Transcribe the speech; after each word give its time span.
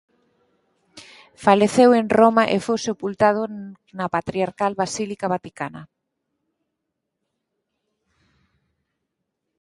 Faleceu 1.45 1.89
en 1.99 2.05
Roma 2.19 2.43
e 2.55 2.57
foi 2.65 2.79
sepultado 2.87 3.41
na 3.97 4.07
Patriarcal 4.15 4.71
Basílica 4.81 5.31
Vaticana. 5.35 5.81